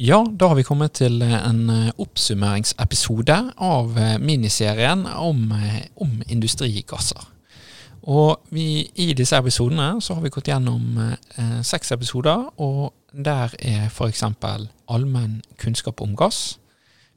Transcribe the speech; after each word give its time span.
Ja, 0.00 0.22
da 0.24 0.46
har 0.48 0.56
vi 0.56 0.62
kommet 0.64 0.94
til 0.96 1.20
en 1.20 1.58
eh, 1.68 1.90
oppsummeringsepisode 2.00 3.34
av 3.60 3.98
eh, 4.00 4.14
miniserien 4.16 5.02
om, 5.04 5.42
eh, 5.52 5.82
om 6.00 6.22
industrigasser. 6.24 7.26
Og 8.08 8.40
vi, 8.48 8.86
i 8.96 9.10
disse 9.12 9.36
episodene 9.36 9.98
så 10.00 10.16
har 10.16 10.24
vi 10.24 10.32
gått 10.32 10.48
gjennom 10.48 11.02
eh, 11.04 11.58
seks 11.68 11.92
episoder, 11.92 12.46
og 12.56 12.94
der 13.12 13.52
er 13.60 13.90
f.eks. 13.90 14.24
allmenn 14.88 15.42
kunnskap 15.60 16.00
om 16.00 16.16
gass. 16.16 16.56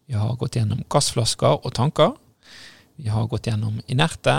Vi 0.03 0.19
har 0.19 0.35
gått 0.35 0.59
gjennom 0.59 0.83
gassflasker 0.91 1.63
og 1.63 1.71
tanker. 1.79 2.11
Vi 2.99 3.07
har 3.07 3.31
gått 3.31 3.47
gjennom 3.47 3.79
inerte, 3.87 4.35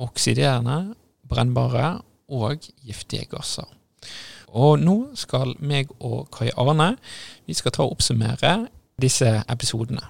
oksiderende, 0.00 0.94
brennbare 1.28 1.98
og 2.32 2.64
giftige 2.80 3.28
gasser. 3.28 3.68
Og 4.56 4.80
nå 4.80 4.96
skal 5.18 5.54
meg 5.60 5.90
og 5.98 6.28
Kai 6.34 6.48
Arne 6.56 6.94
vi 7.48 7.56
skal 7.56 7.74
ta 7.74 7.84
og 7.84 7.96
oppsummere 7.96 8.54
disse 9.00 9.28
episodene. 9.48 10.02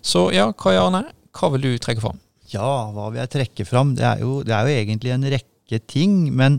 Så 0.00 0.30
ja, 0.34 0.50
Kai 0.56 0.76
Arne, 0.80 1.04
hva 1.36 1.52
vil 1.54 1.66
du 1.66 1.72
trekke 1.82 2.02
fram? 2.02 2.18
Ja, 2.50 2.90
hva 2.94 3.10
vil 3.10 3.20
jeg 3.20 3.32
trekke 3.34 3.66
fram? 3.68 3.94
Det 3.98 4.06
er 4.06 4.22
jo, 4.24 4.40
det 4.46 4.54
er 4.54 4.66
jo 4.66 4.76
egentlig 4.82 5.12
en 5.14 5.26
rekke 5.36 5.80
ting. 5.90 6.14
Men, 6.34 6.58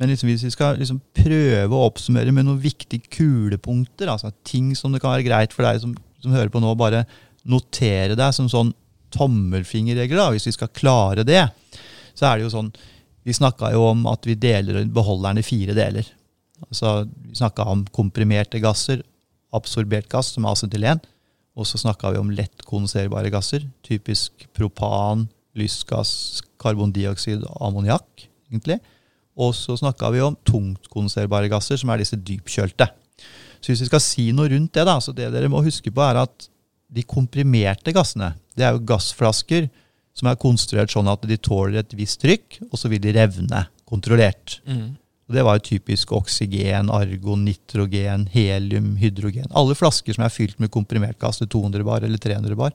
men 0.00 0.10
liksom 0.10 0.30
hvis 0.30 0.44
vi 0.48 0.54
skal 0.54 0.80
liksom 0.80 1.02
prøve 1.14 1.76
å 1.76 1.84
oppsummere 1.86 2.34
med 2.34 2.48
noen 2.48 2.62
viktige 2.62 3.06
kulepunkter, 3.12 4.10
altså 4.10 4.32
ting 4.48 4.72
som 4.78 4.94
det 4.94 5.02
kan 5.04 5.14
være 5.14 5.28
greit 5.28 5.54
for 5.54 5.68
deg 5.68 5.82
som, 5.84 5.94
som 6.22 6.34
hører 6.34 6.50
på 6.52 6.62
nå, 6.62 6.74
bare 6.80 7.04
notere 7.48 8.16
deg 8.18 8.34
som 8.34 8.48
sånn 8.50 8.72
tommelfingerregler, 9.12 10.18
da, 10.18 10.30
hvis 10.32 10.48
vi 10.48 10.56
skal 10.56 10.72
klare 10.74 11.26
det, 11.28 11.44
så 12.16 12.28
er 12.28 12.38
det 12.38 12.48
jo 12.48 12.56
sånn 12.56 12.72
Vi 13.22 13.30
snakka 13.36 13.68
jo 13.70 13.84
om 13.86 14.00
at 14.10 14.24
vi 14.26 14.34
deler 14.34 14.80
beholderen 14.90 15.38
i 15.38 15.44
fire 15.46 15.76
deler. 15.76 16.08
Altså, 16.68 17.08
vi 17.28 17.38
snakka 17.38 17.66
om 17.72 17.84
komprimerte 17.94 18.60
gasser, 18.62 19.02
absorbert 19.52 20.08
gass, 20.12 20.32
som 20.34 20.46
er 20.46 20.56
acetylen. 20.56 21.02
Og 21.58 21.68
så 21.68 21.80
snakka 21.80 22.14
vi 22.14 22.20
om 22.22 22.30
lett 22.32 22.64
kondenserbare 22.68 23.32
gasser, 23.32 23.66
typisk 23.84 24.46
propan, 24.56 25.26
lystgass, 25.58 26.40
karbondioksid 26.62 27.44
og 27.44 27.58
ammoniakk. 27.68 28.28
egentlig. 28.48 28.80
Og 29.36 29.54
så 29.56 29.76
snakka 29.80 30.10
vi 30.12 30.20
om 30.20 30.36
tungtkondenserbare 30.44 31.48
gasser, 31.52 31.76
som 31.80 31.90
er 31.90 32.02
disse 32.02 32.16
dypkjølte. 32.16 32.88
Så 33.62 33.70
hvis 33.70 33.84
vi 33.84 33.88
skal 33.88 34.02
si 34.02 34.24
noe 34.34 34.50
rundt 34.52 34.74
det, 34.74 34.84
da, 34.88 34.98
så 35.00 35.14
det 35.14 35.30
dere 35.32 35.48
må 35.48 35.62
huske 35.64 35.92
på, 35.92 36.02
er 36.04 36.24
at 36.24 36.48
de 36.92 37.04
komprimerte 37.08 37.94
gassene, 37.94 38.34
det 38.56 38.66
er 38.66 38.74
jo 38.76 38.84
gassflasker 38.84 39.70
som 40.12 40.28
er 40.28 40.40
konstruert 40.40 40.92
sånn 40.92 41.08
at 41.08 41.24
de 41.24 41.38
tåler 41.40 41.80
et 41.80 41.94
visst 41.96 42.20
trykk, 42.20 42.58
og 42.68 42.76
så 42.76 42.90
vil 42.92 43.00
de 43.00 43.14
revne 43.16 43.64
kontrollert. 43.88 44.58
Mm. 44.68 44.90
Og 45.28 45.36
det 45.36 45.44
var 45.46 45.58
jo 45.58 45.66
typisk 45.70 46.12
oksygen, 46.16 46.90
argon, 46.92 47.44
nitrogen, 47.46 48.26
helium, 48.32 48.94
hydrogen. 49.00 49.48
Alle 49.56 49.76
flasker 49.78 50.16
som 50.16 50.26
er 50.26 50.34
fylt 50.34 50.58
med 50.60 50.72
komprimert 50.74 51.20
gass 51.22 51.40
til 51.40 51.50
200 51.52 51.86
bar 51.86 52.04
eller 52.06 52.20
300 52.20 52.58
bar. 52.58 52.74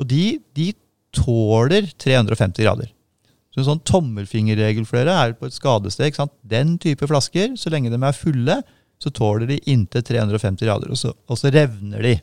Og 0.00 0.08
de, 0.08 0.38
de 0.56 0.70
tåler 1.16 1.88
350 1.98 2.62
grader. 2.62 2.92
Så 3.50 3.62
en 3.62 3.66
sånn 3.66 3.82
tommelfingerregel 3.88 4.84
for 4.86 5.00
dere 5.00 5.16
er 5.18 5.34
på 5.38 5.48
et 5.48 5.56
skadested. 5.56 6.20
Den 6.46 6.76
type 6.82 7.08
flasker, 7.10 7.56
så 7.58 7.72
lenge 7.72 7.90
de 7.90 7.98
er 7.98 8.16
fulle, 8.16 8.60
så 9.00 9.10
tåler 9.16 9.48
de 9.48 9.58
inntil 9.72 10.04
350 10.06 10.68
grader, 10.68 10.92
og 10.92 11.00
så, 11.00 11.14
og 11.26 11.38
så 11.40 11.50
revner 11.52 12.04
de. 12.04 12.14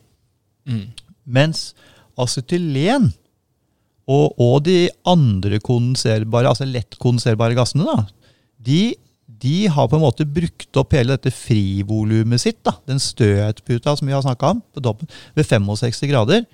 Mm. 0.70 0.86
Mens 1.26 1.72
acetylen 2.22 3.10
og, 4.08 4.38
og 4.40 4.62
de 4.68 4.88
andre 5.10 5.60
kondenserbare, 5.60 6.54
altså 6.54 6.68
lett 6.70 6.96
kondenserbare 7.02 7.58
gassene, 7.58 7.88
da, 7.90 8.06
de 8.64 8.96
de 9.28 9.68
har 9.68 9.90
på 9.92 9.98
en 9.98 10.06
måte 10.06 10.26
brukt 10.26 10.80
opp 10.80 10.96
hele 10.96 11.18
dette 11.18 11.34
frivolumet 11.36 12.42
sitt, 12.42 12.62
da, 12.66 12.78
den 12.88 13.00
støtputa 13.02 13.96
som 13.98 14.08
vi 14.08 14.16
har 14.16 14.24
snakka 14.24 14.54
om, 14.56 14.62
på 14.74 14.84
toppen, 14.84 15.10
ved 15.36 15.46
65 15.46 16.08
grader. 16.08 16.46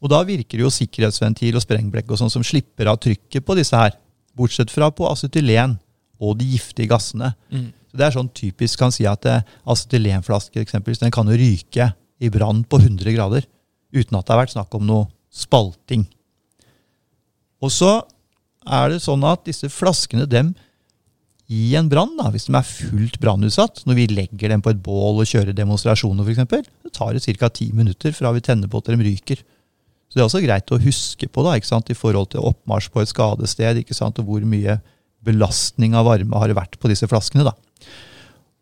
Og 0.00 0.10
da 0.12 0.22
virker 0.28 0.58
det 0.58 0.64
jo 0.64 0.72
sikkerhetsventil 0.72 1.56
og 1.56 1.64
sprengblekk 1.64 2.10
og 2.10 2.20
sånn 2.20 2.32
som 2.32 2.44
slipper 2.44 2.88
av 2.90 3.00
trykket 3.04 3.44
på 3.44 3.56
disse 3.58 3.76
her. 3.76 3.94
Bortsett 4.36 4.72
fra 4.72 4.90
på 4.92 5.08
acetylen 5.08 5.76
og 6.20 6.38
de 6.40 6.48
giftige 6.54 6.90
gassene. 6.90 7.34
Mm. 7.52 7.68
Så 7.90 8.00
Det 8.00 8.06
er 8.06 8.16
sånn 8.16 8.32
typisk 8.32 8.80
kan 8.80 8.92
si 8.92 9.06
at 9.08 9.24
eh, 9.28 9.44
acetylenflasker 9.68 10.60
eksempelvis, 10.64 11.04
den 11.04 11.14
kan 11.14 11.28
jo 11.28 11.36
ryke 11.36 11.92
i 12.20 12.32
brann 12.32 12.64
på 12.64 12.80
100 12.80 13.12
grader 13.12 13.44
uten 13.92 14.18
at 14.18 14.26
det 14.26 14.34
har 14.34 14.42
vært 14.42 14.56
snakk 14.56 14.74
om 14.76 14.84
noe 14.88 15.08
spalting. 15.32 16.04
Og 17.64 17.72
så 17.72 18.00
er 18.66 18.90
det 18.92 19.04
sånn 19.04 19.24
at 19.24 19.44
disse 19.46 19.68
flaskene 19.72 20.26
dem 20.28 20.54
i 21.46 21.76
en 21.78 21.86
brann, 21.90 22.16
hvis 22.34 22.48
de 22.48 22.54
er 22.58 22.66
fullt 22.66 23.20
brannutsatt, 23.22 23.84
når 23.86 23.98
vi 24.00 24.06
legger 24.10 24.50
dem 24.50 24.62
på 24.64 24.72
et 24.72 24.80
bål 24.82 25.20
og 25.22 25.28
kjører 25.30 25.54
demonstrasjoner 25.54 26.26
f.eks., 26.26 26.72
så 26.82 26.90
tar 26.94 27.14
det 27.14 27.22
ca. 27.38 27.50
ti 27.54 27.68
minutter 27.74 28.14
fra 28.16 28.32
vi 28.34 28.42
tenner 28.42 28.70
på 28.70 28.80
til 28.82 28.98
de 28.98 29.06
ryker. 29.06 29.44
Så 30.10 30.18
Det 30.18 30.22
er 30.22 30.26
også 30.26 30.42
greit 30.42 30.72
å 30.74 30.80
huske 30.82 31.28
på 31.30 31.44
da, 31.46 31.54
ikke 31.54 31.70
sant, 31.70 31.90
i 31.90 31.98
forhold 31.98 32.32
til 32.34 32.42
oppmarsj 32.46 32.90
på 32.90 33.02
et 33.02 33.12
skadested, 33.12 33.82
ikke 33.82 33.94
sant, 33.94 34.18
og 34.18 34.26
hvor 34.26 34.42
mye 34.42 34.80
belastning 35.26 35.94
av 35.98 36.06
varme 36.06 36.38
har 36.38 36.50
det 36.50 36.58
vært 36.58 36.78
på 36.82 36.90
disse 36.90 37.06
flaskene. 37.10 37.46
da. 37.46 37.54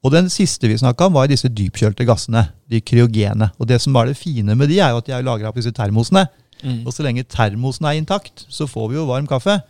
Og 0.04 0.12
Den 0.12 0.28
siste 0.28 0.68
vi 0.68 0.76
snakka 0.76 1.08
om, 1.08 1.16
var 1.16 1.28
disse 1.28 1.48
dypkjølte 1.48 2.04
gassene, 2.04 2.50
de 2.68 2.80
kryogene. 2.84 3.50
Og 3.58 3.66
Det 3.66 3.80
som 3.80 3.96
er 3.96 4.12
det 4.12 4.20
fine 4.20 4.54
med 4.54 4.68
de, 4.68 4.80
er 4.80 4.92
jo 4.92 5.00
at 5.00 5.06
de 5.06 5.12
er 5.16 5.24
lagra 5.24 5.52
på 5.52 5.62
disse 5.62 5.72
termosene. 5.72 6.26
Mm. 6.62 6.84
Og 6.86 6.92
så 6.92 7.04
lenge 7.04 7.24
termosen 7.24 7.86
er 7.88 7.96
intakt, 7.96 8.44
så 8.48 8.68
får 8.68 8.90
vi 8.90 8.96
jo 8.96 9.08
varm 9.08 9.26
kaffe. 9.26 9.62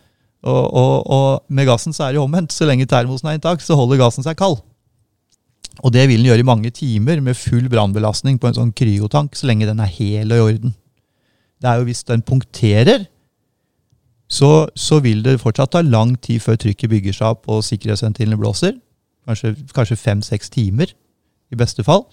Og, 0.45 0.63
og, 0.77 0.95
og, 1.09 1.43
med 1.49 1.65
gassen 1.65 1.95
så 1.95 2.05
er 2.05 2.13
det 2.13 2.19
jo 2.19 2.27
omvendt. 2.27 2.53
Så 2.53 2.67
lenge 2.69 2.85
termosen 2.89 3.31
er 3.31 3.39
intakt, 3.39 3.65
så 3.65 3.77
holder 3.77 4.01
gassen 4.03 4.25
seg 4.25 4.37
kald. 4.37 4.59
Og 5.83 5.91
det 5.91 6.05
vil 6.07 6.21
den 6.21 6.29
gjøre 6.29 6.43
i 6.43 6.47
mange 6.47 6.71
timer 6.71 7.19
med 7.23 7.37
full 7.37 7.65
brannbelastning 7.71 8.37
på 8.39 8.49
en 8.49 8.57
sånn 8.57 8.73
kryotank, 8.77 9.35
så 9.35 9.49
lenge 9.49 9.67
den 9.67 9.81
er 9.83 9.91
hel 9.91 10.31
og 10.31 10.37
i 10.37 10.45
orden. 10.53 10.75
Det 11.59 11.69
er 11.71 11.79
jo 11.79 11.87
Hvis 11.89 12.05
den 12.07 12.21
punkterer, 12.21 13.07
så, 14.27 14.67
så 14.75 14.99
vil 15.03 15.21
det 15.25 15.39
fortsatt 15.41 15.75
ta 15.75 15.81
lang 15.85 16.15
tid 16.17 16.41
før 16.41 16.57
trykket 16.61 16.89
bygger 16.89 17.13
seg 17.13 17.35
opp 17.35 17.49
og 17.51 17.65
sikkerhetsventilene 17.65 18.39
blåser. 18.39 18.77
Kanskje, 19.25 19.53
kanskje 19.73 19.97
fem-seks 19.97 20.49
timer, 20.53 20.93
i 21.51 21.57
beste 21.57 21.83
fall. 21.85 22.05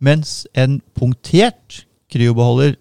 Mens 0.00 0.46
en 0.56 0.78
punktert 0.96 1.84
kryobeholder 2.12 2.76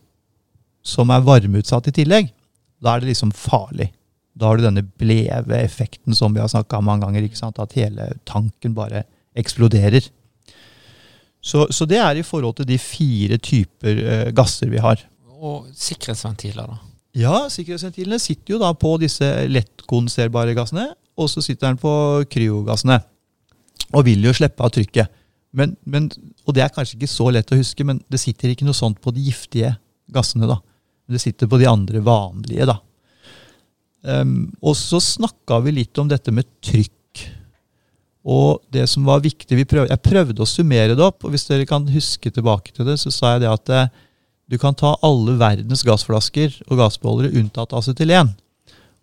som 0.84 1.12
er 1.12 1.26
varmeutsatt 1.26 1.90
i 1.92 1.96
tillegg, 1.96 2.32
da 2.80 2.96
er 2.96 3.04
det 3.04 3.12
liksom 3.12 3.34
farlig. 3.36 3.92
Da 4.40 4.50
har 4.50 4.60
du 4.60 4.64
denne 4.64 4.86
bleve 4.86 5.60
effekten 5.60 6.16
som 6.16 6.34
vi 6.36 6.42
har 6.42 6.50
snakka 6.52 6.80
om 6.80 6.88
mange 6.88 7.06
ganger. 7.06 7.26
ikke 7.28 7.40
sant? 7.40 7.60
At 7.60 7.76
hele 7.78 8.14
tanken 8.30 8.76
bare 8.78 9.04
eksploderer. 9.38 10.08
Så, 11.42 11.68
så, 11.72 11.86
det 11.88 12.00
er 12.00 12.20
i 12.20 12.26
forhold 12.26 12.58
til 12.58 12.68
de 12.68 12.78
fire 12.82 13.38
typer 13.40 14.00
uh, 14.04 14.32
gasser 14.36 14.72
vi 14.72 14.82
har. 14.84 15.02
Og 15.40 15.70
sikkerhetsventiler, 15.76 16.68
da? 16.68 16.80
Ja, 17.20 17.36
sikkerhetsventilene 17.50 18.20
sitter 18.22 18.56
jo 18.56 18.60
da 18.62 18.74
på 18.78 18.94
disse 19.02 19.28
lettkondenserbare 19.50 20.54
gassene, 20.58 20.92
og 21.20 21.30
så 21.32 21.42
sitter 21.44 21.72
den 21.72 21.80
på 21.82 21.92
kryogassene. 22.32 23.00
Og 23.96 24.06
vil 24.06 24.28
jo 24.28 24.36
slippe 24.36 24.64
av 24.64 24.74
trykket. 24.76 25.10
Men, 25.56 25.74
men, 25.90 26.10
og 26.46 26.54
det 26.54 26.62
er 26.62 26.74
kanskje 26.74 27.00
ikke 27.00 27.10
så 27.10 27.32
lett 27.34 27.50
å 27.52 27.58
huske, 27.58 27.86
men 27.88 28.04
det 28.12 28.22
sitter 28.22 28.52
ikke 28.52 28.68
noe 28.68 28.78
sånt 28.78 29.00
på 29.02 29.14
de 29.16 29.24
giftige 29.26 29.74
gassene. 30.14 30.50
da. 30.50 30.60
Det 31.10 31.22
sitter 31.24 31.50
på 31.50 31.58
de 31.58 31.66
andre 31.72 32.04
vanlige. 32.06 32.68
da. 32.70 32.78
Um, 34.02 34.52
og 34.64 34.78
så 34.80 35.02
snakka 35.04 35.60
vi 35.66 35.76
litt 35.82 35.98
om 36.00 36.08
dette 36.12 36.32
med 36.32 36.48
trykk. 36.64 36.96
Og 38.30 38.60
det 38.74 38.86
som 38.92 39.08
var 39.08 39.24
viktig 39.24 39.58
prøvde, 39.66 39.90
Jeg 39.90 40.06
prøvde 40.06 40.44
å 40.44 40.48
summere 40.48 40.96
det 40.96 41.04
opp, 41.04 41.24
og 41.24 41.34
hvis 41.34 41.48
dere 41.48 41.66
kan 41.66 41.88
huske 41.88 42.32
tilbake 42.32 42.72
til 42.76 42.86
det, 42.86 43.00
så 43.00 43.12
sa 43.12 43.34
jeg 43.34 43.46
det 43.46 43.50
at 43.52 43.70
eh, 43.70 43.90
du 44.50 44.58
kan 44.58 44.76
ta 44.76 44.96
alle 45.06 45.38
verdens 45.40 45.84
gassflasker 45.86 46.62
og 46.68 46.78
gassbeholdere 46.78 47.34
unntatt 47.40 47.74
acetylen. 47.74 48.34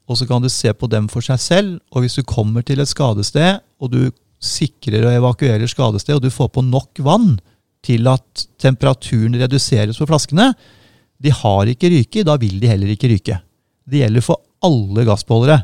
Og 0.07 0.19
så 0.19 0.27
kan 0.27 0.43
du 0.43 0.49
se 0.53 0.73
på 0.73 0.89
dem 0.91 1.09
for 1.11 1.25
seg 1.25 1.41
selv, 1.43 1.81
og 1.91 2.05
hvis 2.05 2.19
du 2.19 2.23
kommer 2.23 2.63
til 2.63 2.81
et 2.81 2.91
skadested, 2.91 3.63
og 3.83 3.91
du 3.91 4.11
sikrer 4.43 5.07
og 5.07 5.15
evakuerer 5.17 5.67
skadestedet, 5.71 6.19
og 6.19 6.27
du 6.27 6.35
får 6.35 6.53
på 6.55 6.63
nok 6.67 7.01
vann 7.03 7.37
til 7.87 8.07
at 8.11 8.47
temperaturen 8.63 9.35
reduseres 9.39 9.99
på 9.99 10.09
flaskene, 10.09 10.53
de 11.23 11.33
har 11.33 11.71
ikke 11.71 11.91
ryke, 11.91 12.27
da 12.27 12.37
vil 12.39 12.59
de 12.61 12.71
heller 12.71 12.93
ikke 12.93 13.11
ryke. 13.11 13.39
Det 13.87 14.03
gjelder 14.03 14.25
for 14.25 14.43
alle 14.67 15.07
gassbeholdere, 15.09 15.63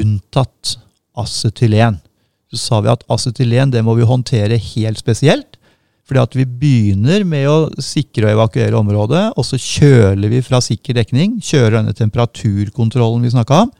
unntatt 0.00 0.76
acetylen. 1.18 1.98
Så 2.50 2.58
sa 2.58 2.80
vi 2.82 2.90
at 2.90 3.04
acetylen 3.10 3.72
det 3.74 3.82
må 3.86 3.94
vi 3.98 4.06
håndtere 4.06 4.58
helt 4.72 4.98
spesielt. 4.98 5.58
Fordi 6.10 6.22
at 6.24 6.32
vi 6.34 6.44
begynner 6.44 7.22
med 7.22 7.46
å 7.46 7.58
sikre 7.78 8.26
og 8.26 8.32
evakuere 8.34 8.74
området, 8.74 9.28
og 9.38 9.46
så 9.46 9.60
kjøler 9.60 10.32
vi 10.32 10.40
fra 10.42 10.58
sikker 10.64 10.96
dekning. 10.98 11.36
Kjører 11.38 11.76
denne 11.78 11.94
temperaturkontrollen 11.94 13.22
vi 13.22 13.30
snakka 13.30 13.60
om. 13.66 13.70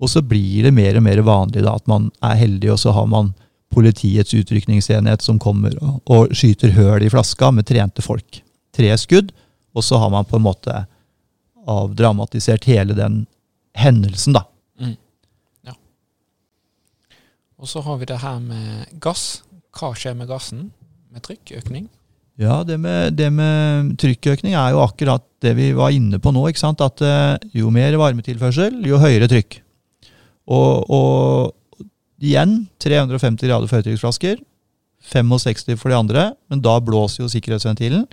Og 0.00 0.08
så 0.08 0.22
blir 0.24 0.64
det 0.64 0.72
mer 0.72 0.96
og 0.96 1.04
mer 1.04 1.20
vanlig 1.26 1.66
da, 1.66 1.74
at 1.76 1.84
man 1.90 2.08
er 2.24 2.38
heldig, 2.40 2.70
og 2.72 2.80
så 2.80 2.94
har 2.96 3.10
man 3.12 3.34
politiets 3.70 4.32
utrykningsenhet 4.34 5.22
som 5.22 5.36
kommer 5.38 5.76
og, 5.84 6.00
og 6.10 6.32
skyter 6.34 6.72
høl 6.74 7.04
i 7.04 7.10
flaska 7.12 7.52
med 7.52 7.68
trente 7.68 8.02
folk. 8.02 8.40
Tre 8.74 8.96
skudd, 8.98 9.28
og 9.76 9.84
så 9.84 10.00
har 10.00 10.10
man 10.10 10.24
på 10.24 10.40
en 10.40 10.46
måte 10.48 10.78
avdramatisert 11.68 12.64
hele 12.70 12.96
den 12.96 13.24
hendelsen, 13.76 14.36
da. 14.36 14.44
Mm. 14.80 14.96
Ja. 15.68 15.76
Og 17.60 17.70
så 17.70 17.82
har 17.84 18.00
vi 18.00 18.08
det 18.10 18.20
her 18.22 18.40
med 18.42 19.00
gass. 19.02 19.42
Hva 19.76 19.92
skjer 19.94 20.16
med 20.18 20.30
gassen 20.30 20.70
med 21.12 21.24
trykkøkning? 21.26 21.88
Ja, 22.40 22.62
det 22.64 22.78
med, 22.80 23.18
det 23.18 23.28
med 23.34 23.96
trykkøkning 24.00 24.54
er 24.56 24.72
jo 24.72 24.80
akkurat 24.82 25.26
det 25.44 25.52
vi 25.58 25.70
var 25.76 25.92
inne 25.92 26.18
på 26.22 26.32
nå. 26.32 26.46
ikke 26.48 26.62
sant? 26.62 26.80
At 26.80 27.02
eh, 27.04 27.36
jo 27.52 27.72
mer 27.74 27.96
varmetilførsel, 28.00 28.80
jo 28.88 29.00
høyere 29.00 29.28
trykk. 29.28 29.58
Og, 30.50 30.88
og 30.90 31.84
igjen 32.20 32.64
350 32.82 33.44
grader 33.44 33.68
for 33.68 34.46
65 35.00 35.78
for 35.80 35.92
de 35.92 35.96
andre, 35.96 36.24
men 36.52 36.60
da 36.64 36.78
blåser 36.84 37.24
jo 37.24 37.30
sikkerhetsventilen. 37.32 38.04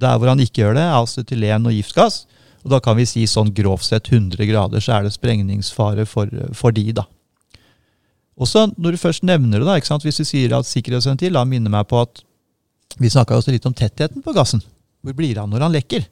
Der 0.00 0.18
hvor 0.18 0.32
han 0.32 0.40
ikke 0.40 0.64
gjør 0.64 0.76
det, 0.76 0.84
er 0.84 0.98
acetylen 0.98 1.68
og 1.68 1.76
giftgass. 1.76 2.24
Og 2.64 2.72
da 2.74 2.80
kan 2.84 2.98
vi 2.98 3.06
si 3.08 3.24
sånn 3.28 3.54
grovt 3.56 3.86
sett 3.88 4.10
100 4.12 4.44
grader, 4.48 4.82
så 4.84 4.98
er 4.98 5.06
det 5.06 5.14
sprengningsfare 5.14 6.04
for, 6.08 6.32
for 6.56 6.76
de, 6.76 6.90
da. 7.00 7.06
Og 8.40 8.48
så 8.48 8.66
når 8.76 8.96
du 8.96 9.00
først 9.00 9.24
nevner 9.28 9.60
det, 9.60 9.68
da, 9.68 9.76
ikke 9.80 9.90
sant? 9.90 10.04
hvis 10.06 10.20
du 10.20 10.26
sier 10.28 10.52
at 10.56 10.68
sikkerhetsventil, 10.68 11.36
da 11.36 11.44
minner 11.48 11.72
meg 11.72 11.88
på 11.90 12.00
at 12.00 12.22
vi 13.00 13.10
snakka 13.12 13.36
også 13.36 13.52
litt 13.54 13.68
om 13.68 13.76
tettheten 13.76 14.24
på 14.24 14.34
gassen. 14.36 14.62
Hvor 15.04 15.16
blir 15.16 15.38
av 15.40 15.48
når 15.48 15.66
han 15.66 15.76
lekker? 15.76 16.06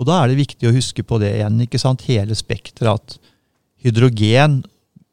Og 0.00 0.08
da 0.08 0.18
er 0.20 0.30
det 0.30 0.40
viktig 0.40 0.68
å 0.68 0.74
huske 0.74 1.04
på 1.06 1.18
det 1.20 1.34
igjen. 1.36 1.58
ikke 1.62 1.80
sant? 1.80 2.06
Hele 2.08 2.36
spekteret. 2.38 2.96
At 2.96 3.84
hydrogen, 3.84 4.60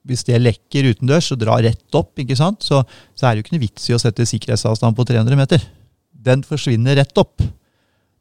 hvis 0.07 0.23
det 0.27 0.39
lekker 0.39 0.93
utendørs 0.93 1.29
og 1.35 1.41
drar 1.41 1.63
rett 1.65 1.97
opp, 1.97 2.13
ikke 2.21 2.37
sant? 2.39 2.63
Så, 2.63 2.81
så 3.17 3.27
er 3.27 3.35
det 3.35 3.41
jo 3.41 3.47
ikke 3.47 3.57
noe 3.57 3.65
vits 3.65 3.89
i 3.89 3.95
å 3.95 4.01
sette 4.01 4.27
sikkerhetsavstand 4.29 4.97
på 4.97 5.05
300 5.09 5.39
meter. 5.39 5.65
Den 6.11 6.45
forsvinner 6.47 6.97
rett 6.99 7.19
opp. 7.19 7.43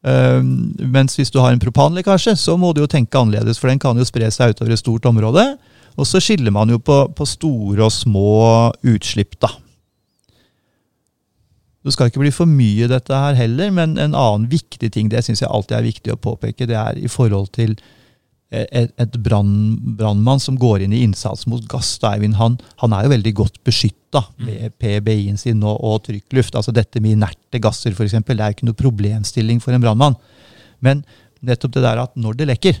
Um, 0.07 0.71
mens 0.93 1.17
hvis 1.17 1.31
du 1.33 1.41
har 1.41 1.51
en 1.51 1.59
propanlekkasje, 1.59 2.37
så 2.39 2.55
må 2.59 2.71
du 2.71 2.83
jo 2.83 2.89
tenke 2.91 3.17
annerledes, 3.19 3.59
for 3.59 3.67
den 3.71 3.81
kan 3.81 3.97
jo 3.97 4.05
spre 4.07 4.29
seg 4.31 4.53
utover 4.53 4.75
et 4.75 4.79
stort 4.79 5.07
område. 5.09 5.43
Og 5.97 6.07
så 6.07 6.21
skiller 6.23 6.53
man 6.53 6.69
jo 6.71 6.77
på, 6.79 6.99
på 7.17 7.25
store 7.27 7.87
og 7.87 7.91
små 7.91 8.35
utslipp, 8.87 9.35
da. 9.41 9.49
Det 11.83 11.95
skal 11.95 12.11
ikke 12.11 12.21
bli 12.21 12.33
for 12.35 12.49
mye 12.51 12.89
dette 12.91 13.15
her 13.15 13.37
heller, 13.39 13.71
men 13.71 13.95
en 13.95 14.15
annen 14.15 14.47
viktig 14.51 14.89
ting, 14.93 15.11
det 15.11 15.23
syns 15.25 15.41
jeg 15.43 15.51
alltid 15.51 15.77
er 15.77 15.87
viktig 15.87 16.13
å 16.13 16.19
påpeke, 16.19 16.67
det 16.67 16.75
er 16.75 16.99
i 16.99 17.11
forhold 17.11 17.51
til 17.55 17.77
et, 18.49 18.93
et 18.95 19.15
brannmann 19.19 20.39
som 20.39 20.55
går 20.59 20.85
inn 20.85 20.93
i 20.95 21.01
innsats 21.03 21.47
mot 21.51 21.63
gass. 21.67 21.97
Eivind, 22.07 22.37
han, 22.39 22.57
han, 22.79 22.95
er 22.95 23.05
jo 23.05 23.13
veldig 23.15 23.33
godt 23.41 23.61
beskytta 23.67 24.23
mm. 24.23 24.47
med 24.47 24.75
PBI-en 24.79 25.39
sin 25.41 25.63
og, 25.63 25.81
og 25.83 26.03
trykkluft. 26.07 26.55
Altså 26.55 26.71
dette 26.75 27.01
med 27.03 27.17
inerte 27.17 27.61
gasser, 27.63 27.95
f.eks. 27.95 28.15
Det 28.23 28.37
er 28.37 28.55
ikke 28.55 28.69
noe 28.69 28.79
problemstilling 28.79 29.59
for 29.63 29.75
en 29.75 29.83
brannmann. 29.83 30.15
Men 30.83 31.03
nettopp 31.45 31.75
det 31.75 31.83
der 31.85 32.05
at 32.05 32.15
når 32.15 32.39
det 32.39 32.51
lekker, 32.53 32.79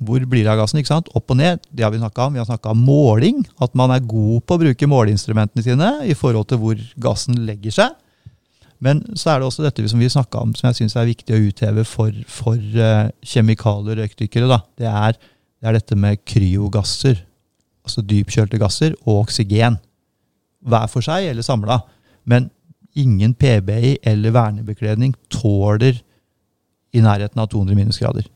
hvor 0.00 0.22
blir 0.24 0.46
det 0.46 0.52
av 0.54 0.62
gassen? 0.62 0.78
ikke 0.80 0.94
sant? 0.94 1.10
Opp 1.18 1.32
og 1.32 1.36
ned, 1.36 1.60
det 1.68 1.84
har 1.84 1.92
vi 1.92 2.00
snakka 2.00 2.28
om. 2.28 2.36
Vi 2.36 2.40
har 2.40 2.48
snakka 2.48 2.72
om 2.72 2.86
måling. 2.86 3.42
At 3.60 3.74
man 3.76 3.92
er 3.92 4.06
god 4.06 4.46
på 4.46 4.56
å 4.56 4.62
bruke 4.62 4.88
måleinstrumentene 4.88 5.64
sine 5.66 5.90
i 6.08 6.16
forhold 6.16 6.48
til 6.48 6.62
hvor 6.62 6.86
gassen 7.02 7.42
legger 7.48 7.74
seg. 7.76 7.98
Men 8.80 9.02
så 9.18 9.30
er 9.30 9.40
det 9.40 9.48
også 9.48 9.64
dette 9.66 9.84
som 9.92 10.00
vi 10.00 10.08
snakka 10.08 10.40
om, 10.40 10.54
som 10.56 10.70
jeg 10.70 10.80
syns 10.80 10.96
er 10.96 11.10
viktig 11.10 11.36
å 11.36 11.42
utheve 11.50 11.84
for, 11.88 12.14
for 12.32 12.56
uh, 12.56 13.10
kjemikalier 13.20 13.98
og 13.98 14.00
røykdykkere. 14.00 14.60
Det 14.80 14.88
er, 14.88 15.18
det 15.60 15.68
er, 15.68 15.76
dette 15.76 15.98
med 16.00 16.22
kryogasser, 16.24 17.20
altså 17.84 18.04
dypkjølte 18.08 18.60
gasser, 18.60 18.96
og 19.04 19.26
oksygen. 19.26 19.76
Hver 20.64 20.88
for 20.92 21.04
seg 21.04 21.28
eller 21.28 21.44
samla. 21.44 21.82
Men 22.28 22.48
ingen 22.96 23.36
PBI 23.36 23.98
eller 24.02 24.34
vernebekledning 24.34 25.14
tåler 25.32 26.00
i 26.96 27.04
nærheten 27.04 27.40
av 27.40 27.50
200 27.52 27.76
minusgrader. 27.76 28.26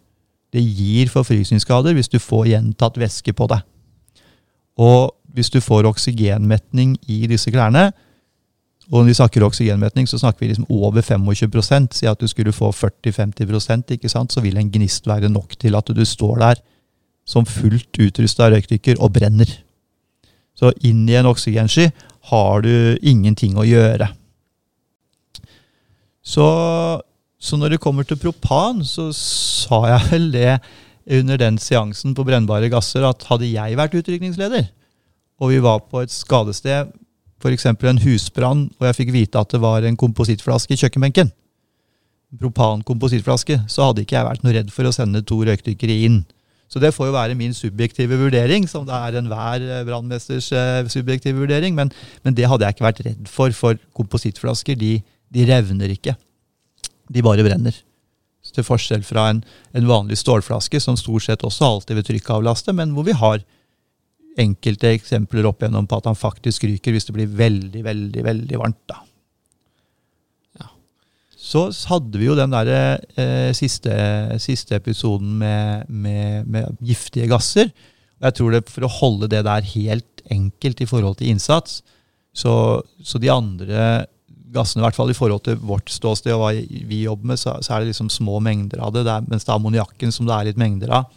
Det 0.54 0.62
gir 0.62 1.10
forfrysningsskader 1.10 1.96
hvis 1.96 2.12
du 2.12 2.20
får 2.22 2.52
gjentatt 2.52 3.00
væske 3.00 3.32
på 3.34 3.48
deg. 3.50 3.64
Og 4.78 5.14
hvis 5.34 5.50
du 5.50 5.58
får 5.62 5.88
oksygenmetning 5.88 6.94
i 7.10 7.24
disse 7.30 7.50
klærne, 7.50 7.88
og 8.90 9.00
når 9.00 9.08
vi 9.08 9.16
snakker 9.16 9.44
oksygenmetning, 9.46 10.08
så 10.08 10.18
snakker 10.20 10.44
vi 10.44 10.50
liksom 10.50 10.66
over 10.68 11.00
25% 11.00 11.96
Si 11.96 12.06
at 12.06 12.20
du 12.20 12.28
skulle 12.28 12.52
få 12.52 12.68
40-50 12.72 13.96
ikke 13.96 14.10
sant? 14.12 14.32
så 14.32 14.42
vil 14.44 14.58
en 14.60 14.70
gnist 14.70 15.06
være 15.08 15.28
nok 15.32 15.56
til 15.58 15.76
at 15.78 15.88
du 15.88 16.04
står 16.04 16.38
der 16.42 16.60
som 17.24 17.46
fullt 17.48 17.96
utrusta 17.96 18.50
røykdykker 18.52 19.00
og 19.00 19.14
brenner. 19.16 19.48
Så 20.54 20.72
inn 20.84 21.08
i 21.08 21.16
en 21.16 21.26
oksygensky 21.26 21.88
har 22.30 22.60
du 22.64 22.98
ingenting 23.00 23.56
å 23.56 23.64
gjøre. 23.64 24.10
Så, 26.24 26.44
så 27.40 27.56
når 27.56 27.74
det 27.74 27.80
kommer 27.80 28.04
til 28.04 28.20
propan, 28.20 28.84
så 28.84 29.10
sa 29.16 29.80
jeg 29.88 30.10
vel 30.10 30.30
det 30.32 30.58
under 31.20 31.40
den 31.40 31.58
seansen 31.60 32.14
på 32.16 32.24
brennbare 32.24 32.70
gasser 32.72 33.04
at 33.04 33.24
hadde 33.28 33.50
jeg 33.50 33.76
vært 33.76 33.96
utrykningsleder, 33.98 34.68
og 35.40 35.52
vi 35.52 35.60
var 35.64 35.82
på 35.88 36.04
et 36.04 36.12
skadested 36.12 36.92
f.eks. 37.44 37.66
en 37.68 38.04
husbrann, 38.06 38.68
og 38.80 38.86
jeg 38.88 38.98
fikk 39.02 39.14
vite 39.14 39.40
at 39.40 39.52
det 39.52 39.60
var 39.60 39.84
en 39.84 39.98
komposittflaske 40.00 40.72
i 40.74 40.80
kjøkkenbenken, 40.80 41.32
propankomposittflaske, 42.40 43.60
så 43.70 43.90
hadde 43.90 44.04
ikke 44.04 44.16
jeg 44.16 44.26
vært 44.26 44.46
noe 44.46 44.54
redd 44.56 44.72
for 44.74 44.88
å 44.88 44.94
sende 44.94 45.22
to 45.26 45.42
røykdykkere 45.44 45.98
inn. 46.06 46.24
Så 46.72 46.80
det 46.82 46.94
får 46.96 47.10
jo 47.10 47.14
være 47.14 47.36
min 47.38 47.54
subjektive 47.54 48.16
vurdering, 48.18 48.64
som 48.66 48.86
det 48.88 48.96
er 48.96 49.18
enhver 49.20 49.62
eh, 49.62 49.82
brannmesters 49.86 50.48
uh, 50.56 50.82
subjektive 50.90 51.38
vurdering. 51.38 51.76
Men, 51.76 51.92
men, 52.24 52.34
det 52.34 52.48
hadde 52.50 52.66
jeg 52.66 52.74
ikke 52.74 52.86
vært 52.88 53.02
redd 53.06 53.28
for, 53.30 53.54
for 53.54 53.78
komposittflasker 53.94 54.78
de, 54.80 54.96
de 55.30 55.44
revner 55.46 55.92
ikke. 55.94 56.16
De 57.14 57.22
bare 57.22 57.44
brenner. 57.46 57.76
Så 58.44 58.56
til 58.56 58.66
forskjell 58.66 59.04
fra 59.06 59.28
en, 59.32 59.44
en, 59.76 59.86
vanlig 59.88 60.18
stålflaske, 60.20 60.80
som 60.82 60.98
stort 60.98 61.28
sett 61.28 61.44
også 61.46 61.68
alltid 61.68 62.00
vil 62.00 62.08
trykkavlaste, 62.08 62.74
men 62.76 62.96
hvor 62.96 63.06
vi 63.06 63.14
har 63.16 63.44
enkelte 64.40 64.90
eksempler 64.94 65.46
opp 65.48 65.62
igjennom 65.62 65.86
på 65.88 65.98
at 66.00 66.08
han 66.10 66.18
faktisk 66.18 66.66
ryker 66.66 66.94
hvis 66.94 67.08
det 67.08 67.16
blir 67.16 67.34
veldig, 67.38 67.82
veldig 67.86 68.24
veldig 68.26 68.60
varmt. 68.60 68.80
da. 68.90 69.00
Ja. 70.60 70.70
Så 71.38 71.66
hadde 71.90 72.20
vi 72.20 72.28
jo 72.28 72.38
den 72.38 72.54
der, 72.54 73.00
eh, 73.16 73.52
siste, 73.54 73.94
siste, 74.42 74.80
episoden 74.80 75.36
med, 75.38 75.88
med, 75.88 76.46
med, 76.46 76.78
giftige 76.82 77.30
gasser. 77.30 77.70
Jeg 78.20 78.34
tror 78.34 78.54
det 78.54 78.68
For 78.70 78.86
å 78.86 78.94
holde 79.00 79.28
det 79.28 79.44
der 79.44 79.62
helt 79.74 80.24
enkelt 80.30 80.80
i 80.80 80.88
forhold 80.88 81.18
til 81.18 81.28
innsats, 81.28 81.82
så, 82.34 82.82
så 83.04 83.20
de 83.20 83.30
andre 83.30 84.06
gassene, 84.54 84.82
i 84.82 84.86
hvert 84.86 84.96
fall 84.96 85.10
i 85.10 85.16
forhold 85.16 85.42
til 85.46 85.58
vårt 85.62 85.90
ståsted 85.90 86.32
og 86.34 86.40
hva 86.40 86.52
vi 86.54 87.04
jobber 87.04 87.32
med, 87.32 87.38
så, 87.38 87.58
så 87.62 87.74
er 87.74 87.82
det 87.82 87.92
liksom 87.92 88.10
små 88.10 88.40
mengder 88.42 88.82
av 88.82 88.94
det. 88.94 89.04
det 89.06 89.12
er, 89.12 89.26
mens 89.28 89.44
det 89.44 89.52
er 89.52 89.58
ammoniakken 89.58 90.14
som 90.14 90.26
det 90.26 90.34
er 90.34 90.48
litt 90.50 90.60
mengder 90.60 90.94
av 90.94 91.10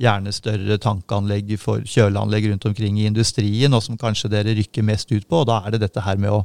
gjerne 0.00 0.32
større 0.34 0.78
tankanlegg 0.82 1.54
for 1.60 1.84
kjøleanlegg 1.86 2.48
rundt 2.50 2.66
omkring 2.70 2.98
i 3.00 3.08
industrien, 3.08 3.74
og 3.74 3.82
som 3.84 3.98
kanskje 4.00 4.32
dere 4.32 4.56
rykker 4.58 4.86
mest 4.86 5.12
ut 5.12 5.26
på. 5.28 5.42
og 5.42 5.48
Da 5.50 5.60
er 5.62 5.74
det 5.74 5.84
dette 5.86 6.04
her 6.04 6.18
med 6.20 6.34
å 6.34 6.44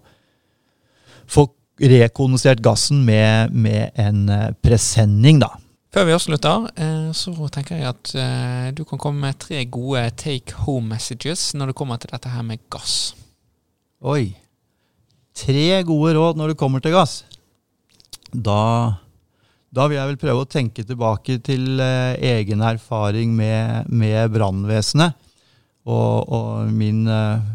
få 1.29 1.47
rekondensert 1.79 2.61
gassen 2.63 3.05
med, 3.07 3.53
med 3.55 3.95
en 3.99 4.27
eh, 4.29 4.51
presenning, 4.63 5.39
da. 5.39 5.53
Før 5.89 6.05
vi 6.05 6.13
avslutter, 6.13 6.67
eh, 6.77 7.09
så 7.17 7.33
tenker 7.49 7.79
jeg 7.79 7.89
at 7.89 8.11
eh, 8.13 8.67
du 8.77 8.83
kan 8.85 9.01
komme 9.01 9.23
med 9.23 9.39
tre 9.41 9.63
gode 9.65 10.03
take 10.21 10.53
home 10.65 10.91
messages 10.91 11.53
når 11.57 11.71
det 11.71 11.79
kommer 11.79 11.97
til 11.97 12.11
dette 12.13 12.29
her 12.29 12.45
med 12.45 12.61
gass. 12.69 13.15
Oi. 14.05 14.35
Tre 15.39 15.83
gode 15.87 16.13
råd 16.17 16.37
når 16.37 16.53
det 16.53 16.59
kommer 16.59 16.83
til 16.83 16.93
gass. 16.93 17.23
Da 18.29 18.99
da 19.75 19.85
vil 19.85 19.99
jeg 19.99 20.09
vel 20.11 20.19
prøve 20.21 20.43
å 20.43 20.49
tenke 20.49 20.83
tilbake 20.85 21.37
til 21.45 21.81
eh, 21.83 22.17
egen 22.39 22.63
erfaring 22.65 23.35
med, 23.37 23.89
med 23.91 24.31
brannvesenet. 24.33 25.17
Og, 25.89 26.29
og, 26.29 26.71
min 26.73 27.05
eh, 27.09 27.45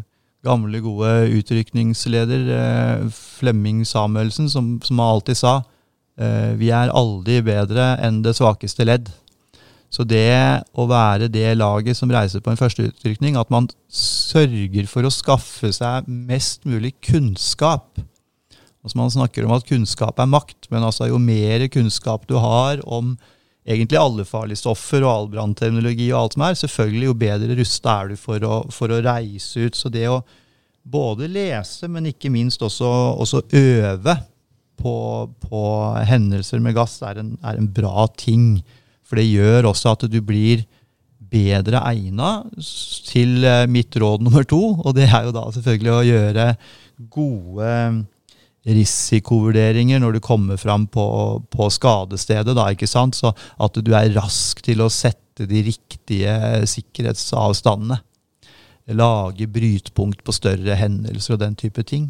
gamle, 0.45 0.79
gode 0.83 1.11
utrykningsleder 1.35 2.47
eh, 2.55 3.05
Flemming 3.11 3.83
Samuelsen, 3.87 4.49
som, 4.51 4.75
som 4.83 5.03
alltid 5.03 5.39
sa 5.39 5.59
eh, 6.19 6.55
vi 6.59 6.71
er 6.75 6.93
aldri 6.95 7.41
bedre 7.45 7.93
enn 8.03 8.23
det 8.25 8.35
svakeste 8.37 8.87
ledd. 8.87 9.11
Så 9.91 10.03
det 10.07 10.63
å 10.75 10.87
være 10.89 11.29
det 11.31 11.53
laget 11.55 11.95
som 11.99 12.11
reiser 12.11 12.43
på 12.43 12.51
en 12.51 12.59
første 12.59 12.89
utrykning, 12.89 13.37
at 13.39 13.51
man 13.53 13.69
sørger 13.91 14.89
for 14.91 15.07
å 15.07 15.13
skaffe 15.13 15.71
seg 15.75 16.07
mest 16.07 16.65
mulig 16.67 16.95
kunnskap 17.05 18.01
Altså 18.85 18.99
Man 18.99 19.13
snakker 19.13 19.47
om 19.47 19.55
at 19.55 19.65
kunnskap 19.65 20.19
er 20.21 20.29
makt, 20.29 20.67
men 20.69 20.85
altså 20.85 21.09
jo 21.09 21.17
mer 21.17 21.65
kunnskap 21.73 22.27
du 22.29 22.37
har 22.37 22.83
om 22.85 23.15
egentlig 23.65 23.97
alle 23.97 24.25
farlige 24.29 24.61
stoffer 24.61 25.01
og 25.01 25.09
all 25.09 25.29
brannterminologi 25.31 26.11
og 26.11 26.19
alt 26.19 26.35
som 26.35 26.45
er, 26.45 26.59
selvfølgelig 26.59 27.07
jo 27.07 27.17
bedre 27.25 27.57
rusta 27.57 27.95
er 27.97 28.13
du 28.13 28.19
for 28.21 28.45
å, 28.45 28.59
for 28.69 28.93
å, 28.93 29.01
reise 29.01 29.65
ut. 29.65 29.79
Så 29.79 29.89
det 29.89 30.05
å 30.11 30.21
både 30.85 31.31
lese, 31.31 31.89
men 31.89 32.11
ikke 32.11 32.29
minst 32.29 32.61
også, 32.61 32.91
også 33.25 33.41
øve 33.57 34.19
på, 34.77 34.95
på, 35.47 35.65
hendelser 36.05 36.61
med 36.61 36.77
gass, 36.77 36.99
er 37.01 37.23
en, 37.23 37.33
er 37.41 37.57
en 37.57 37.73
bra 37.73 38.05
ting. 38.21 38.59
For 39.01 39.17
det 39.17 39.25
gjør 39.31 39.71
også 39.71 39.95
at 39.95 40.05
du 40.13 40.21
blir 40.21 40.67
bedre 41.35 41.81
egna 41.89 42.43
til 43.09 43.41
eh, 43.49 43.65
mitt 43.65 43.97
råd 43.97 44.21
nummer 44.21 44.45
to, 44.45 44.61
og 44.77 44.93
det 44.93 45.09
er 45.09 45.25
jo 45.25 45.33
da 45.33 45.47
selvfølgelig 45.55 45.95
å 45.95 46.03
gjøre 46.05 46.51
gode 47.09 47.71
risikovurderinger 48.65 50.01
når 50.01 50.17
du 50.17 50.23
kommer 50.23 50.57
fram 50.57 50.87
på, 50.89 51.05
på 51.53 51.69
skadestedet. 51.73 52.55
Da, 52.57 52.67
ikke 52.73 52.89
sant? 52.89 53.17
Så 53.17 53.31
at 53.33 53.77
du 53.77 53.93
er 53.93 54.13
rask 54.17 54.61
til 54.65 54.81
å 54.81 54.91
sette 54.91 55.47
de 55.49 55.61
riktige 55.67 56.35
sikkerhetsavstandene. 56.69 57.99
Lage 58.95 59.47
brytpunkt 59.49 60.21
på 60.25 60.33
større 60.35 60.77
hendelser 60.77 61.35
og 61.35 61.41
den 61.41 61.57
type 61.57 61.85
ting. 61.87 62.09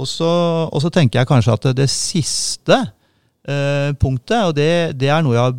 Og 0.00 0.08
så, 0.08 0.28
og 0.70 0.80
så 0.82 0.90
tenker 0.92 1.20
jeg 1.20 1.28
kanskje 1.28 1.56
at 1.56 1.68
det, 1.76 1.88
siste 1.92 2.76
eh, 3.44 3.90
punktet, 4.00 4.46
og 4.46 4.54
det, 4.56 4.96
det, 5.00 5.10
er 5.12 5.24
noe 5.24 5.36
jeg 5.36 5.44
har 5.48 5.56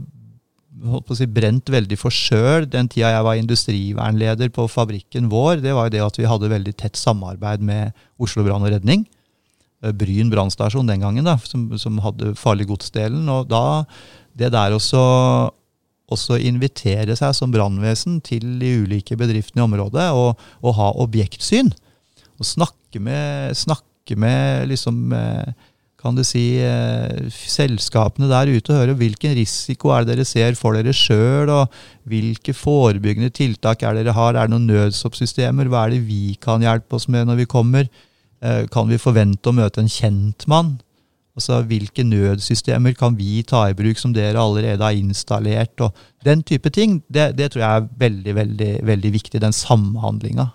holdt 0.80 1.08
på 1.08 1.16
å 1.16 1.20
si, 1.20 1.28
brent 1.28 1.70
veldig 1.72 1.98
for 2.00 2.14
sjøl 2.14 2.66
den 2.70 2.88
tida 2.92 3.12
jeg 3.12 3.26
var 3.28 3.40
industrivernleder 3.40 4.52
på 4.56 4.68
fabrikken 4.72 5.28
vår, 5.32 5.60
det 5.64 5.74
var 5.76 5.90
jo 5.90 5.96
det 5.96 6.04
at 6.06 6.20
vi 6.20 6.30
hadde 6.30 6.52
veldig 6.52 6.74
tett 6.80 7.00
samarbeid 7.00 7.64
med 7.66 7.92
Oslo 8.22 8.46
brann 8.48 8.64
og 8.64 8.72
redning. 8.74 9.06
Eh, 9.84 9.94
Bryn 9.96 10.32
brannstasjon 10.32 10.90
den 10.90 11.04
gangen, 11.04 11.28
da, 11.28 11.38
som, 11.44 11.68
som 11.82 12.00
hadde 12.06 12.36
farlig 12.40 12.70
godsdelen. 12.72 13.28
Og 13.34 13.50
da, 13.52 13.84
det 14.38 14.52
der 14.56 14.78
også, 14.78 15.02
også 16.12 16.40
invitere 16.40 17.18
seg 17.20 17.36
som 17.38 17.54
brannvesen 17.54 18.20
til 18.26 18.60
de 18.62 18.76
ulike 18.86 19.18
bedriftene 19.20 19.64
i 19.64 19.68
området 19.68 20.12
og, 20.16 20.40
og 20.64 20.78
ha 20.80 20.92
objektsyn. 21.04 21.74
Og 22.40 22.48
snakke 22.48 23.02
med, 23.04 23.58
snakke 23.58 24.18
med 24.20 24.72
liksom, 24.72 25.12
eh, 25.14 25.68
kan 26.02 26.18
du 26.18 26.24
si, 26.26 26.58
eh, 26.58 27.30
selskapene 27.30 28.30
der 28.32 28.50
ute 28.50 28.74
og 28.74 28.80
høre 28.80 28.98
hvilken 28.98 29.36
risiko 29.38 29.92
er 29.94 30.06
det 30.06 30.16
dere 30.16 30.26
ser 30.26 30.58
for 30.58 30.74
dere 30.74 30.94
sjøl, 30.96 31.50
og 31.54 31.82
hvilke 32.10 32.56
forebyggende 32.58 33.30
tiltak 33.30 33.84
er 33.86 34.00
dere 34.00 34.16
har. 34.18 34.34
Er 34.36 34.50
det 34.50 34.56
noen 34.56 34.70
nødsoppsystemer? 34.70 35.70
Hva 35.70 35.86
er 35.86 35.96
det 35.96 36.06
vi 36.08 36.38
kan 36.42 36.66
hjelpe 36.66 36.98
oss 36.98 37.08
med 37.08 37.30
når 37.30 37.44
vi 37.44 37.50
kommer? 37.54 37.90
Eh, 38.42 38.66
kan 38.74 38.90
vi 38.90 38.98
forvente 38.98 39.52
å 39.52 39.56
møte 39.56 39.84
en 39.84 39.92
kjentmann? 39.92 40.80
Altså, 41.38 41.62
Hvilke 41.64 42.04
nødsystemer 42.04 42.98
kan 42.98 43.16
vi 43.16 43.44
ta 43.48 43.68
i 43.70 43.78
bruk 43.78 44.02
som 44.02 44.14
dere 44.14 44.42
allerede 44.42 44.84
har 44.84 44.98
installert? 44.98 45.80
og 45.80 45.94
Den 46.26 46.44
type 46.44 46.70
ting, 46.70 47.04
det, 47.14 47.38
det 47.38 47.52
tror 47.52 47.62
jeg 47.62 47.78
er 47.78 47.88
veldig, 47.98 48.36
veldig, 48.36 48.72
veldig 48.84 49.14
viktig, 49.14 49.42
den 49.42 49.54
samhandlinga. 49.54 50.50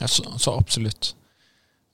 Ja, 0.00 0.06
så, 0.06 0.28
så 0.38 0.54
absolutt. 0.56 1.14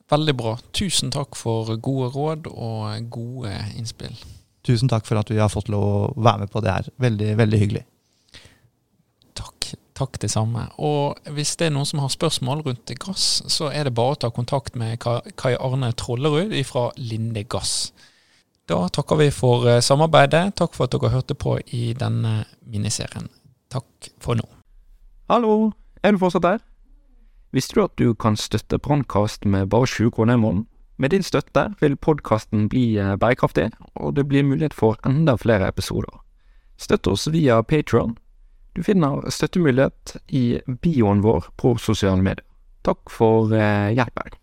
Veldig 0.08 0.34
bra. 0.36 0.56
Tusen 0.72 1.12
takk 1.12 1.36
for 1.36 1.68
gode 1.84 2.08
råd 2.14 2.48
og 2.48 3.10
gode 3.12 3.52
innspill. 3.76 4.16
Tusen 4.64 4.88
takk 4.88 5.06
for 5.08 5.20
at 5.20 5.30
vi 5.32 5.40
har 5.40 5.52
fått 5.52 5.70
lov 5.72 5.84
å 5.84 6.00
være 6.16 6.44
med 6.44 6.52
på 6.52 6.62
det 6.64 6.74
her. 6.74 6.88
Veldig, 7.00 7.30
veldig 7.40 7.60
hyggelig. 7.62 7.84
Takk. 9.38 9.72
Takk 9.98 10.20
det 10.22 10.30
samme. 10.30 10.68
Og 10.78 11.18
hvis 11.34 11.56
det 11.58 11.68
er 11.68 11.72
noen 11.74 11.88
som 11.88 11.98
har 12.04 12.12
spørsmål 12.12 12.62
rundt 12.66 12.92
gass, 13.02 13.42
så 13.50 13.72
er 13.74 13.88
det 13.88 13.96
bare 13.98 14.14
å 14.14 14.20
ta 14.22 14.30
kontakt 14.30 14.78
med 14.78 15.00
Kai 15.02 15.56
Arne 15.56 15.90
Trollerud 15.98 16.54
fra 16.68 16.88
Linde 17.02 17.42
Gass. 17.50 17.90
Da 18.68 18.82
takker 18.92 19.18
vi 19.18 19.30
for 19.32 19.66
eh, 19.66 19.80
samarbeidet. 19.82 20.52
Takk 20.60 20.76
for 20.76 20.86
at 20.86 20.94
dere 20.94 21.10
hørte 21.14 21.34
på 21.34 21.56
i 21.74 21.94
denne 21.98 22.42
miniserien. 22.68 23.26
Takk 23.72 24.12
for 24.22 24.38
nå. 24.38 24.44
Hallo, 25.32 25.72
er 26.04 26.12
du 26.12 26.20
fortsatt 26.20 26.44
der? 26.44 26.67
Visste 27.52 27.74
du 27.74 27.84
at 27.84 27.96
du 27.96 28.14
kan 28.14 28.36
støtte 28.36 28.78
Brannkast 28.78 29.44
med 29.44 29.70
bare 29.72 29.86
20 29.86 30.10
kroner 30.10 30.34
i 30.34 30.42
måneden? 30.42 30.66
Med 30.98 31.10
din 31.10 31.22
støtte 31.22 31.74
vil 31.80 31.96
podkasten 31.96 32.68
bli 32.68 32.98
eh, 32.98 33.16
bærekraftig, 33.16 33.70
og 33.94 34.16
det 34.16 34.26
blir 34.28 34.42
mulighet 34.44 34.74
for 34.74 34.98
enda 35.06 35.36
flere 35.36 35.68
episoder. 35.68 36.20
Støtt 36.76 37.06
oss 37.06 37.28
via 37.32 37.62
Patron. 37.62 38.16
Du 38.76 38.82
finner 38.82 39.30
støttemulighet 39.30 40.16
i 40.28 40.60
bioen 40.82 41.22
vår 41.22 41.48
på 41.56 41.76
sosiale 41.78 42.22
medier. 42.22 42.44
Takk 42.84 43.10
for 43.10 43.54
eh, 43.54 43.94
hjelpen. 43.94 44.36